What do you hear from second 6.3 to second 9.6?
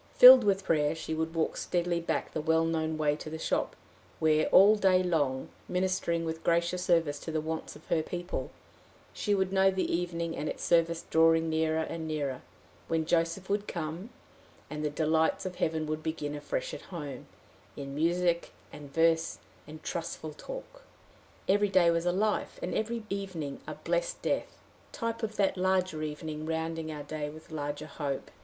gracious service to the wants of her people, she would